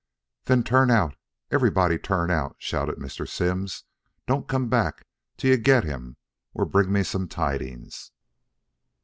"Then 0.45 0.63
turn 0.63 0.89
out; 0.89 1.15
everybody 1.51 1.99
turn 1.99 2.31
out!" 2.31 2.55
shouted 2.57 2.95
Mr. 2.95 3.27
Simms. 3.29 3.83
"Don't 4.25 4.47
come 4.47 4.67
back 4.67 5.05
till 5.37 5.51
you 5.51 5.57
get 5.57 5.83
him 5.83 6.17
or 6.55 6.65
bring 6.65 6.91
me 6.91 7.03
some 7.03 7.27
tidings." 7.27 8.11